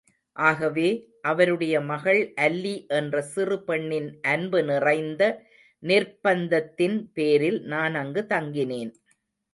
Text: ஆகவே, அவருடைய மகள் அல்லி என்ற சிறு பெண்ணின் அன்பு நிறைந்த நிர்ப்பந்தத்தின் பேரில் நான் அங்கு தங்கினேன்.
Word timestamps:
ஆகவே, 0.35 0.87
அவருடைய 1.21 1.81
மகள் 1.81 2.21
அல்லி 2.37 2.73
என்ற 2.91 3.21
சிறு 3.25 3.63
பெண்ணின் 3.63 4.09
அன்பு 4.27 4.61
நிறைந்த 4.63 5.21
நிர்ப்பந்தத்தின் 5.83 6.97
பேரில் 7.13 7.61
நான் 7.65 7.95
அங்கு 7.95 8.23
தங்கினேன். 8.29 8.91